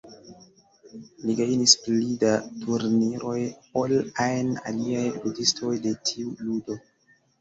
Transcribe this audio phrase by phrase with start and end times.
[1.25, 2.31] Li gajnis pli da
[2.63, 3.37] turniroj
[3.83, 3.95] ol
[4.27, 6.83] ajn aliaj ludistoj de tiu ludo.